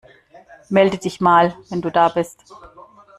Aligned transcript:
Melde 0.71 0.97
dich 0.97 1.21
mal, 1.21 1.55
wenn 1.69 1.83
du 1.83 1.91
da 1.91 2.09
bist. 2.09 2.43